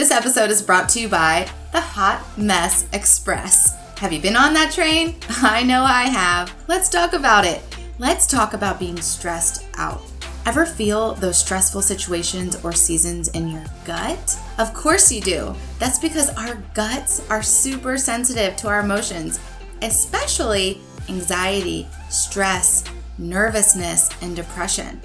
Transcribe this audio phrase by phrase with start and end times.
[0.00, 3.76] This episode is brought to you by the Hot Mess Express.
[3.98, 5.16] Have you been on that train?
[5.42, 6.54] I know I have.
[6.68, 7.60] Let's talk about it.
[7.98, 10.00] Let's talk about being stressed out.
[10.46, 14.38] Ever feel those stressful situations or seasons in your gut?
[14.56, 15.54] Of course you do.
[15.78, 19.38] That's because our guts are super sensitive to our emotions,
[19.82, 20.80] especially
[21.10, 22.84] anxiety, stress,
[23.18, 24.98] nervousness, and depression.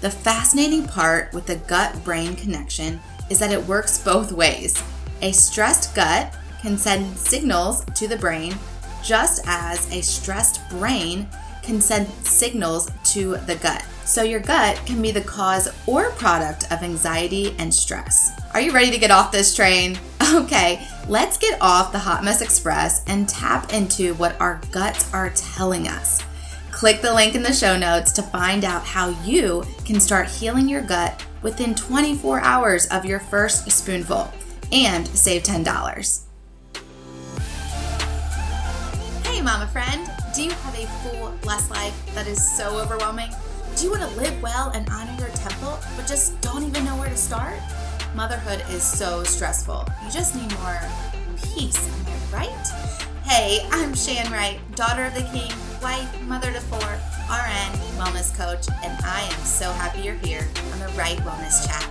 [0.00, 3.00] The fascinating part with the gut brain connection
[3.30, 4.82] is that it works both ways.
[5.22, 8.54] A stressed gut can send signals to the brain,
[9.02, 11.26] just as a stressed brain
[11.62, 13.84] can send signals to the gut.
[14.04, 18.32] So, your gut can be the cause or product of anxiety and stress.
[18.52, 19.98] Are you ready to get off this train?
[20.32, 25.30] Okay, let's get off the Hot Mess Express and tap into what our guts are
[25.30, 26.22] telling us.
[26.70, 30.68] Click the link in the show notes to find out how you can start healing
[30.68, 34.32] your gut within 24 hours of your first spoonful
[34.72, 36.22] and save $10.
[39.24, 43.30] Hey, mama friend, do you have a full, blessed life that is so overwhelming?
[43.76, 46.96] Do you want to live well and honor your temple, but just don't even know
[46.96, 47.58] where to start?
[48.14, 49.86] Motherhood is so stressful.
[50.04, 50.80] You just need more
[51.54, 52.66] peace, am I right?
[53.24, 56.98] Hey, I'm Shan Wright, daughter of the king, wife, mother to four,
[58.00, 61.86] wellness coach, and I am so happy you're here on the Right Wellness Chat.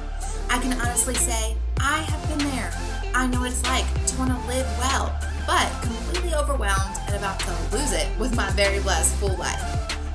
[0.50, 2.74] I can honestly say I have been there.
[3.14, 5.16] I know what it's like to want to live well,
[5.46, 9.62] but completely overwhelmed and about to lose it with my very blessed full life.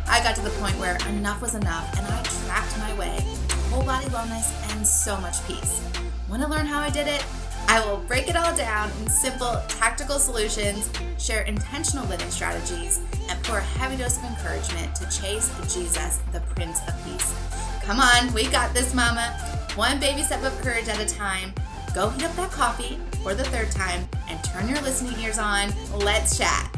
[0.08, 3.16] I got to the point where enough was enough and I tracked my way
[3.48, 5.80] to whole body wellness and so much peace.
[6.28, 7.24] Want to learn how I did it?
[7.68, 13.00] I will break it all down in simple, tactical solutions, share intentional living strategies,
[13.44, 17.34] pour a heavy dose of encouragement to chase Jesus, the Prince of Peace.
[17.82, 19.36] Come on, we got this, Mama.
[19.76, 21.52] One baby step of courage at a time.
[21.94, 25.72] Go heat up that coffee for the third time and turn your listening ears on.
[25.94, 26.74] Let's chat.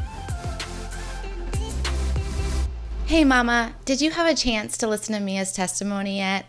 [3.05, 6.45] Hey, Mama, did you have a chance to listen to Mia's testimony yet?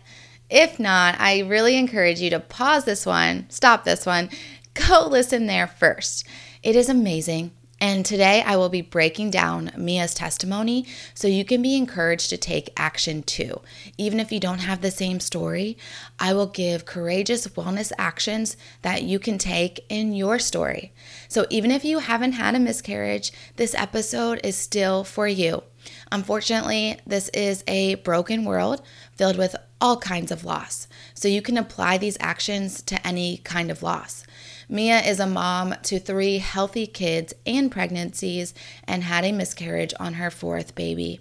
[0.49, 4.29] If not, I really encourage you to pause this one, stop this one,
[4.73, 6.27] go listen there first.
[6.61, 7.51] It is amazing.
[7.81, 12.37] And today I will be breaking down Mia's testimony so you can be encouraged to
[12.37, 13.61] take action too.
[13.97, 15.77] Even if you don't have the same story,
[16.19, 20.91] I will give courageous wellness actions that you can take in your story.
[21.29, 25.63] So even if you haven't had a miscarriage, this episode is still for you.
[26.11, 28.81] Unfortunately, this is a broken world
[29.13, 30.87] filled with all kinds of loss.
[31.13, 34.25] So you can apply these actions to any kind of loss.
[34.67, 38.53] Mia is a mom to three healthy kids and pregnancies
[38.85, 41.19] and had a miscarriage on her fourth baby.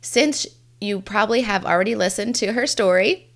[0.00, 0.46] Since
[0.80, 3.31] you probably have already listened to her story,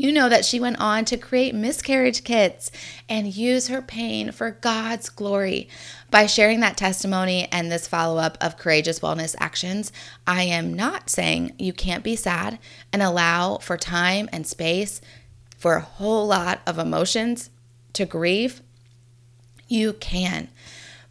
[0.00, 2.72] you know that she went on to create miscarriage kits
[3.06, 5.68] and use her pain for God's glory.
[6.10, 9.92] By sharing that testimony and this follow up of courageous wellness actions,
[10.26, 12.58] I am not saying you can't be sad
[12.94, 15.02] and allow for time and space
[15.58, 17.50] for a whole lot of emotions
[17.92, 18.62] to grieve.
[19.68, 20.48] You can.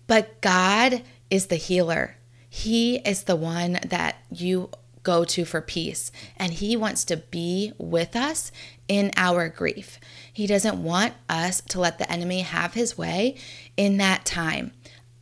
[0.07, 2.15] But God is the healer.
[2.49, 4.71] He is the one that you
[5.03, 6.11] go to for peace.
[6.37, 8.51] And He wants to be with us
[8.89, 9.99] in our grief.
[10.33, 13.35] He doesn't want us to let the enemy have his way
[13.77, 14.71] in that time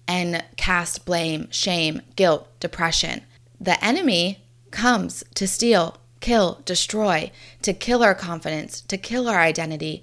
[0.08, 3.22] and cast blame, shame, guilt, depression.
[3.60, 10.02] The enemy comes to steal, kill, destroy, to kill our confidence, to kill our identity.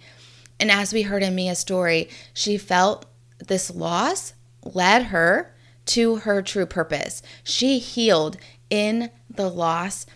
[0.61, 3.07] And as we heard in Mia's story, she felt
[3.39, 5.55] this loss led her
[5.87, 7.23] to her true purpose.
[7.43, 8.37] She healed
[8.71, 10.07] in the loss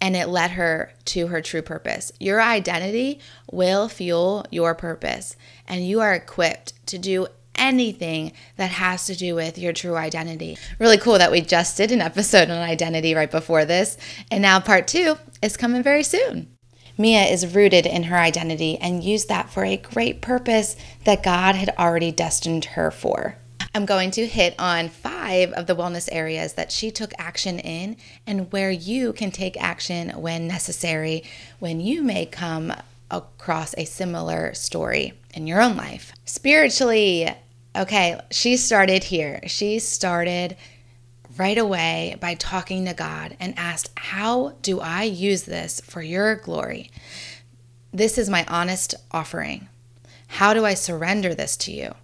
[0.00, 2.12] and it led her to her true purpose.
[2.20, 3.20] Your identity
[3.50, 9.34] will fuel your purpose, and you are equipped to do anything that has to do
[9.34, 10.58] with your true identity.
[10.78, 13.96] Really cool that we just did an episode on identity right before this,
[14.30, 16.52] and now part two is coming very soon.
[16.98, 21.54] Mia is rooted in her identity and used that for a great purpose that God
[21.54, 23.36] had already destined her for.
[23.76, 27.98] I'm going to hit on five of the wellness areas that she took action in
[28.26, 31.24] and where you can take action when necessary
[31.58, 32.72] when you may come
[33.10, 36.14] across a similar story in your own life.
[36.24, 37.28] Spiritually,
[37.76, 39.40] okay, she started here.
[39.46, 40.56] She started
[41.36, 46.36] right away by talking to God and asked, How do I use this for your
[46.36, 46.90] glory?
[47.92, 49.68] This is my honest offering.
[50.28, 51.94] How do I surrender this to you?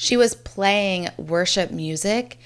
[0.00, 2.38] She was playing worship music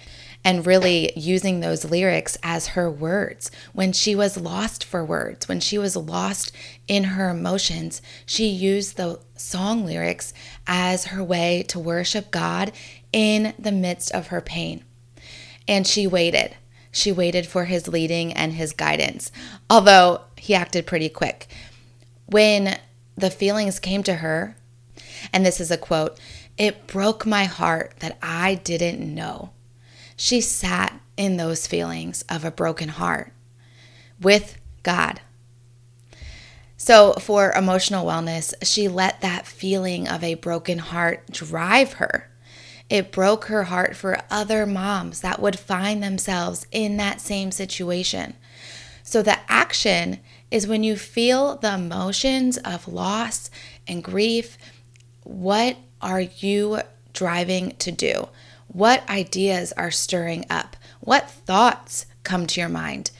[0.42, 3.48] and really using those lyrics as her words.
[3.72, 6.50] When she was lost for words, when she was lost
[6.88, 10.34] in her emotions, she used the song lyrics
[10.66, 12.72] as her way to worship God
[13.12, 14.82] in the midst of her pain.
[15.68, 16.56] And she waited.
[16.90, 19.30] She waited for his leading and his guidance,
[19.70, 21.46] although he acted pretty quick.
[22.26, 22.80] When
[23.16, 24.56] the feelings came to her,
[25.32, 26.18] and this is a quote,
[26.56, 29.50] it broke my heart that I didn't know.
[30.16, 33.32] She sat in those feelings of a broken heart
[34.20, 35.20] with God.
[36.76, 42.30] So, for emotional wellness, she let that feeling of a broken heart drive her.
[42.90, 48.34] It broke her heart for other moms that would find themselves in that same situation.
[49.02, 50.20] So, the action
[50.50, 53.50] is when you feel the emotions of loss
[53.88, 54.58] and grief,
[55.22, 56.80] what are you
[57.14, 58.28] driving to do?
[58.68, 60.76] What ideas are stirring up?
[61.00, 63.10] What thoughts come to your mind?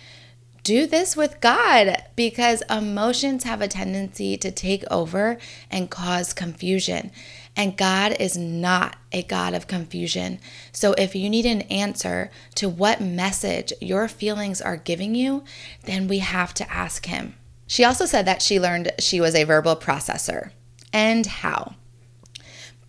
[0.63, 5.37] Do this with God because emotions have a tendency to take over
[5.71, 7.11] and cause confusion.
[7.55, 10.39] And God is not a God of confusion.
[10.73, 15.45] So if you need an answer to what message your feelings are giving you,
[15.85, 17.35] then we have to ask Him.
[17.67, 20.51] She also said that she learned she was a verbal processor.
[20.93, 21.75] And how?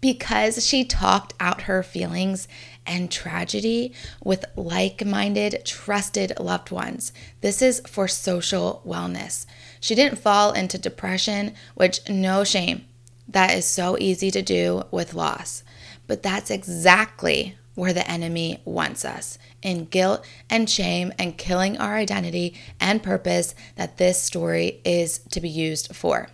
[0.06, 2.48] Because she talked out her feelings
[2.86, 3.92] and tragedy
[4.24, 7.12] with like minded, trusted loved ones.
[7.42, 9.48] This is for social wellness.
[9.80, 12.86] She didn't fall into depression, which, no shame,
[13.28, 15.64] that is so easy to do with loss.
[16.06, 21.96] But that's exactly where the enemy wants us in guilt and shame and killing our
[21.96, 26.30] identity and purpose that this story is to be used for.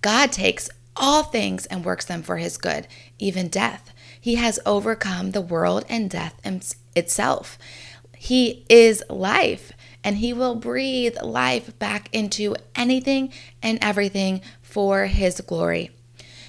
[0.00, 2.86] God takes all things and works them for his good,
[3.18, 3.92] even death.
[4.20, 6.40] He has overcome the world and death
[6.94, 7.58] itself.
[8.16, 9.72] He is life,
[10.04, 15.90] and he will breathe life back into anything and everything for his glory.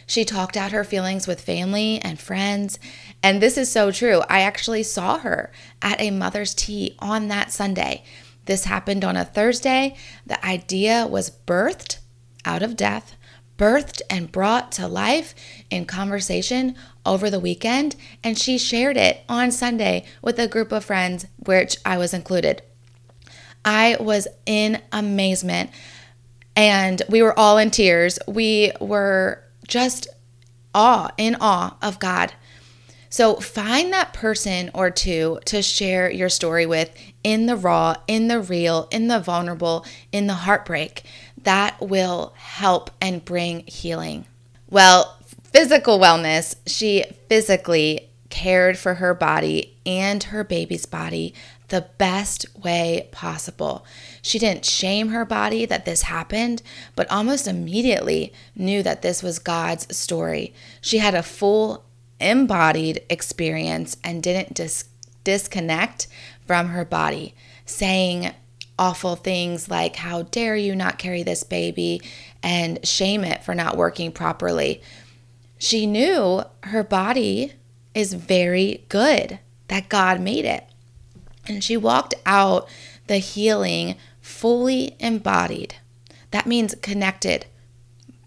[0.06, 2.78] She talked out her feelings with family and friends.
[3.24, 4.22] And this is so true.
[4.30, 5.52] I actually saw her
[5.82, 8.04] at a mother's tea on that Sunday.
[8.46, 9.96] This happened on a Thursday.
[10.26, 12.00] The idea was birthed
[12.46, 13.16] out of death
[13.58, 15.36] birthed and brought to life
[15.70, 20.86] in conversation over the weekend, and she shared it on Sunday with a group of
[20.86, 22.62] friends, which I was included.
[23.66, 25.70] I was in amazement
[26.56, 28.20] and we were all in tears.
[28.28, 30.08] We were just
[30.76, 32.34] awe, in awe of God.
[33.10, 36.92] So find that person or two to share your story with
[37.24, 41.04] in the raw, in the real, in the vulnerable, in the heartbreak
[41.44, 44.26] that will help and bring healing.
[44.70, 51.34] Well, physical wellness, she physically cared for her body and her baby's body
[51.68, 53.86] the best way possible.
[54.22, 56.62] She didn't shame her body that this happened,
[56.96, 60.54] but almost immediately knew that this was God's story.
[60.82, 61.84] She had a full
[62.20, 64.86] embodied experience and didn't dis-
[65.24, 66.08] disconnect
[66.46, 67.36] from her body,
[67.66, 68.34] saying,
[68.78, 72.02] awful things like, How dare you not carry this baby?
[72.44, 74.82] and shame it for not working properly.
[75.58, 77.54] She knew her body
[77.96, 79.40] is very good,
[79.70, 80.66] that God made it.
[81.48, 82.68] And she walked out
[83.08, 85.76] the healing fully embodied.
[86.32, 87.46] That means connected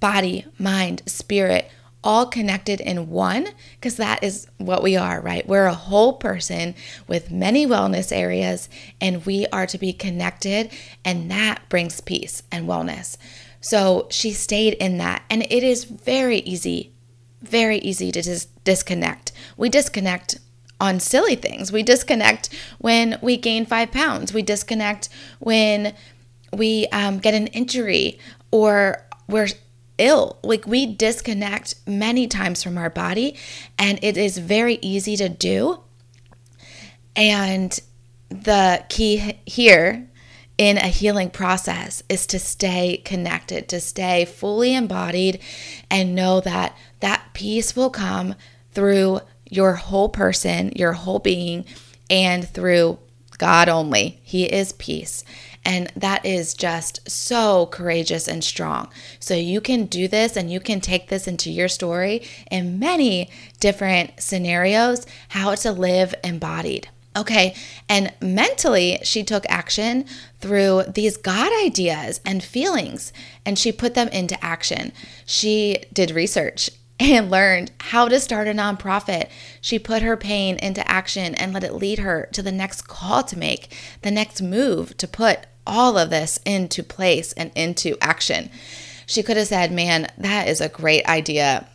[0.00, 1.70] body, mind, spirit,
[2.06, 5.46] all connected in one because that is what we are, right?
[5.46, 6.76] We're a whole person
[7.08, 8.68] with many wellness areas
[9.00, 10.70] and we are to be connected,
[11.04, 13.16] and that brings peace and wellness.
[13.60, 16.92] So she stayed in that, and it is very easy,
[17.42, 19.32] very easy to dis- disconnect.
[19.56, 20.38] We disconnect
[20.80, 21.72] on silly things.
[21.72, 24.32] We disconnect when we gain five pounds.
[24.32, 25.08] We disconnect
[25.40, 25.92] when
[26.52, 28.20] we um, get an injury
[28.52, 29.48] or we're
[29.98, 30.38] ill.
[30.42, 33.36] Like we disconnect many times from our body,
[33.78, 35.80] and it is very easy to do.
[37.14, 37.78] And
[38.28, 40.08] the key here
[40.58, 45.40] in a healing process is to stay connected, to stay fully embodied,
[45.90, 48.34] and know that that peace will come
[48.72, 51.64] through your whole person, your whole being,
[52.10, 52.98] and through
[53.36, 54.20] God only.
[54.22, 55.24] He is peace.
[55.64, 58.88] And that is just so courageous and strong.
[59.18, 63.30] So you can do this and you can take this into your story in many
[63.58, 66.88] different scenarios how to live embodied.
[67.16, 67.54] Okay,
[67.88, 70.04] and mentally, she took action
[70.40, 73.10] through these God ideas and feelings,
[73.46, 74.92] and she put them into action.
[75.24, 76.68] She did research
[77.00, 79.28] and learned how to start a nonprofit.
[79.60, 83.22] She put her pain into action and let it lead her to the next call
[83.24, 88.50] to make, the next move to put all of this into place and into action.
[89.06, 91.68] She could have said, "Man, that is a great idea.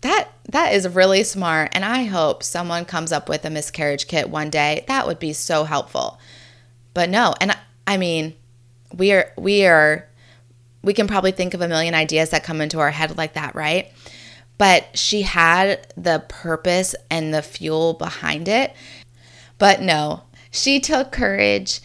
[0.00, 4.28] That that is really smart and I hope someone comes up with a miscarriage kit
[4.28, 4.84] one day.
[4.88, 6.18] That would be so helpful."
[6.94, 8.34] But no, and I, I mean,
[8.92, 10.08] we are we are
[10.82, 13.54] we can probably think of a million ideas that come into our head like that,
[13.54, 13.90] right?
[14.56, 18.72] But she had the purpose and the fuel behind it.
[19.58, 21.80] But no, she took courage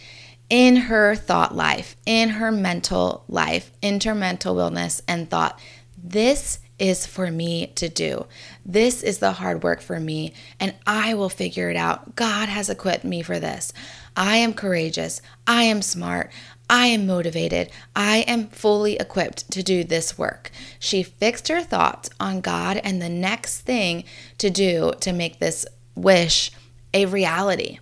[0.48, 5.58] in her thought life, in her mental life, intermental wellness, and thought,
[6.02, 8.26] this is for me to do.
[8.64, 12.16] This is the hard work for me, and I will figure it out.
[12.16, 13.72] God has equipped me for this.
[14.16, 15.20] I am courageous.
[15.46, 16.32] I am smart.
[16.68, 17.70] I am motivated.
[17.94, 20.50] I am fully equipped to do this work.
[20.78, 24.04] She fixed her thoughts on God and the next thing
[24.38, 26.50] to do to make this wish
[26.94, 27.78] a reality.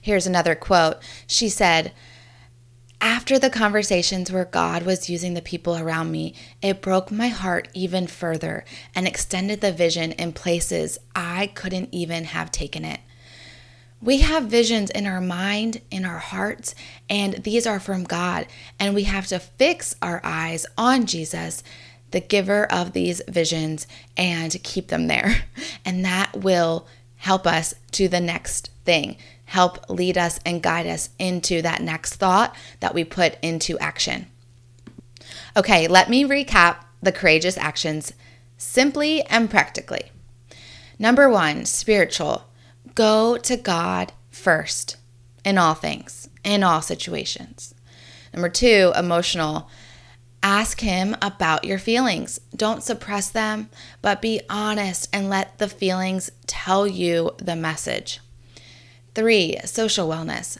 [0.00, 0.98] Here's another quote.
[1.26, 1.92] She said,
[3.06, 7.68] after the conversations where God was using the people around me, it broke my heart
[7.72, 8.64] even further
[8.96, 12.98] and extended the vision in places I couldn't even have taken it.
[14.02, 16.74] We have visions in our mind, in our hearts,
[17.08, 18.48] and these are from God.
[18.80, 21.62] And we have to fix our eyes on Jesus,
[22.10, 23.86] the giver of these visions,
[24.16, 25.44] and keep them there.
[25.84, 31.10] And that will help us to the next thing, help lead us and guide us
[31.18, 34.26] into that next thought that we put into action.
[35.56, 38.12] Okay, let me recap the courageous actions
[38.56, 40.10] simply and practically.
[40.98, 42.44] Number one, spiritual.
[42.94, 44.96] Go to God first
[45.44, 47.74] in all things, in all situations.
[48.32, 49.68] Number two, emotional.
[50.42, 52.40] Ask Him about your feelings.
[52.54, 53.68] Don't suppress them,
[54.02, 58.20] but be honest and let the feelings tell you the message.
[59.16, 60.58] Three, social wellness.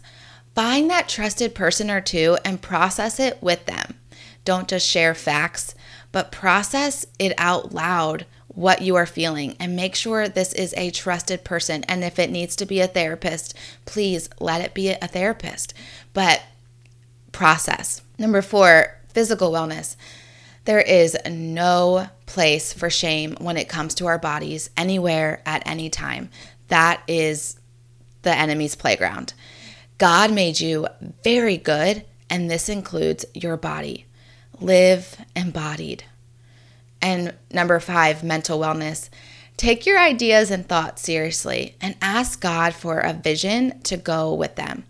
[0.54, 3.98] Find that trusted person or two and process it with them.
[4.46, 5.74] Don't just share facts,
[6.10, 10.90] but process it out loud what you are feeling and make sure this is a
[10.90, 11.84] trusted person.
[11.84, 13.52] And if it needs to be a therapist,
[13.84, 15.74] please let it be a therapist.
[16.14, 16.42] But
[17.32, 18.00] process.
[18.18, 19.96] Number four, physical wellness.
[20.64, 25.90] There is no place for shame when it comes to our bodies anywhere at any
[25.90, 26.30] time.
[26.68, 27.60] That is
[28.26, 29.32] the enemy's playground.
[29.98, 30.88] God made you
[31.22, 34.04] very good, and this includes your body.
[34.60, 36.02] Live embodied.
[37.00, 39.10] And number five, mental wellness.
[39.56, 44.56] Take your ideas and thoughts seriously and ask God for a vision to go with
[44.56, 44.82] them.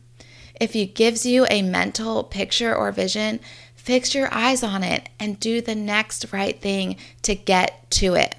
[0.58, 3.38] If He gives you a mental picture or vision,
[3.74, 8.34] fix your eyes on it and do the next right thing to get to it.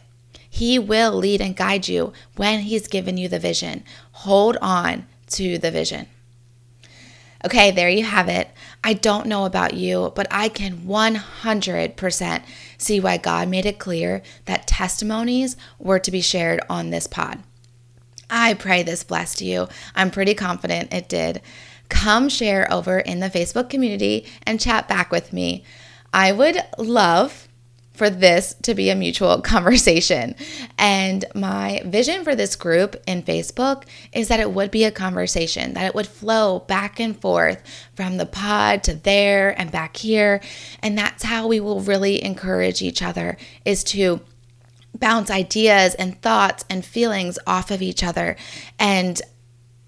[0.58, 3.84] He will lead and guide you when He's given you the vision.
[4.24, 6.08] Hold on to the vision.
[7.46, 8.50] Okay, there you have it.
[8.84, 12.44] I don't know about you, but I can 100%
[12.80, 17.44] see why God made it clear that testimonies were to be shared on this pod.
[18.28, 19.68] I pray this blessed you.
[19.94, 21.40] I'm pretty confident it did.
[21.88, 25.64] Come share over in the Facebook community and chat back with me.
[26.12, 27.47] I would love
[27.98, 30.36] for this to be a mutual conversation.
[30.78, 35.74] And my vision for this group in Facebook is that it would be a conversation,
[35.74, 37.62] that it would flow back and forth
[37.96, 40.42] from the pod to there and back here.
[40.82, 44.22] And that's how we will really encourage each other is to
[45.00, 48.36] bounce ideas and thoughts and feelings off of each other.
[48.80, 49.22] And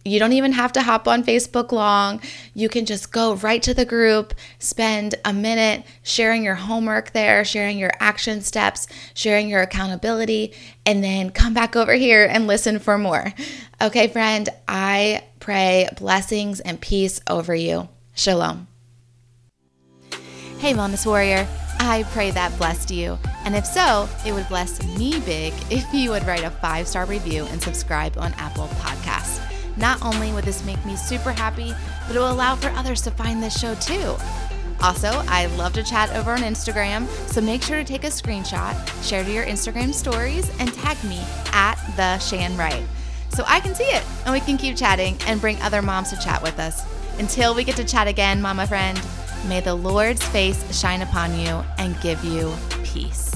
[0.06, 2.22] you don't even have to hop on Facebook long.
[2.54, 7.44] You can just go right to the group, spend a minute sharing your homework there,
[7.44, 10.54] sharing your action steps, sharing your accountability,
[10.86, 13.34] and then come back over here and listen for more.
[13.82, 17.90] Okay, friend, I pray blessings and peace over you.
[18.14, 18.68] Shalom.
[20.60, 21.48] Hey, Wellness Warrior.
[21.80, 23.18] I pray that blessed you.
[23.46, 27.06] And if so, it would bless me big if you would write a five star
[27.06, 29.39] review and subscribe on Apple Podcasts.
[29.80, 31.74] Not only would this make me super happy,
[32.08, 34.16] but it will allow for others to find this show too.
[34.82, 38.76] Also, I love to chat over on Instagram, so make sure to take a screenshot,
[39.08, 41.20] share to your Instagram stories, and tag me
[41.52, 42.84] at the Shan Wright
[43.30, 46.18] so I can see it and we can keep chatting and bring other moms to
[46.18, 46.84] chat with us.
[47.20, 49.00] Until we get to chat again, mama friend,
[49.48, 53.34] may the Lord's face shine upon you and give you peace.